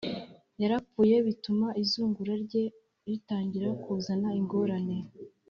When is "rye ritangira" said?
2.43-3.69